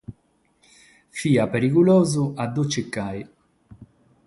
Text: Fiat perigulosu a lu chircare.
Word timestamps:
Fiat 1.17 1.51
perigulosu 1.53 2.23
a 2.41 2.43
lu 2.53 2.63
chircare. 2.71 3.23